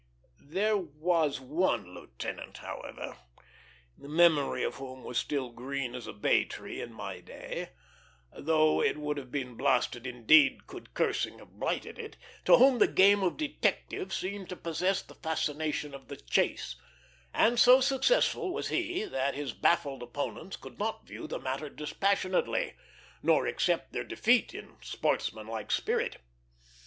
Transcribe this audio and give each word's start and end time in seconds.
There 0.47 0.77
was 0.77 1.39
one 1.39 1.93
lieutenant, 1.93 2.57
however, 2.57 3.17
the 3.95 4.09
memory 4.09 4.63
of 4.63 4.77
whom 4.77 5.03
was 5.03 5.19
still 5.19 5.51
green 5.51 5.93
as 5.93 6.07
a 6.07 6.11
bay 6.11 6.43
tree 6.45 6.81
in 6.81 6.91
my 6.91 7.19
day, 7.19 7.69
though 8.35 8.81
it 8.81 8.97
would 8.97 9.17
have 9.17 9.31
been 9.31 9.53
blasted 9.55 10.07
indeed 10.07 10.65
could 10.65 10.95
cursing 10.95 11.37
have 11.37 11.51
blighted 11.59 11.99
it, 11.99 12.17
to 12.45 12.57
whom 12.57 12.79
the 12.79 12.87
game 12.87 13.21
of 13.21 13.37
detective 13.37 14.11
seemed 14.11 14.49
to 14.49 14.55
possess 14.55 15.03
the 15.03 15.13
fascination 15.13 15.93
of 15.93 16.07
the 16.07 16.17
chase; 16.17 16.77
and 17.31 17.59
so 17.59 17.79
successful 17.79 18.51
was 18.51 18.69
he 18.69 19.03
that 19.03 19.35
his 19.35 19.53
baffled 19.53 20.01
opponents 20.01 20.55
could 20.57 20.79
not 20.79 21.05
view 21.05 21.27
the 21.27 21.37
matter 21.37 21.69
dispassionately, 21.69 22.73
nor 23.21 23.45
accept 23.45 23.93
their 23.93 24.03
defeat 24.03 24.51
in 24.55 24.77
sportsman 24.81 25.45
like 25.45 25.69
spirit. 25.69 26.17